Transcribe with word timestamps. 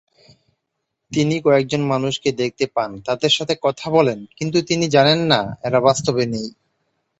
তিনি 1.11 1.35
কয়েকজন 1.45 1.81
মানুষকে 1.91 2.29
দেখতে 2.41 2.65
পান, 2.75 2.89
তাদের 3.07 3.31
সাথে 3.37 3.53
কথা 3.65 3.87
বলেন 3.89 4.19
কিন্তু 4.37 4.57
তিনি 4.69 4.85
জানেন 4.95 5.19
না 5.31 5.39
এরা 5.67 5.79
বাস্তবে 5.87 6.23
নেই! 6.33 6.47